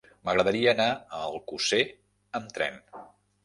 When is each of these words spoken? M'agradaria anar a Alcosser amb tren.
M'agradaria 0.27 0.71
anar 0.75 0.87
a 0.95 1.21
Alcosser 1.27 1.83
amb 2.41 2.59
tren. 2.59 2.85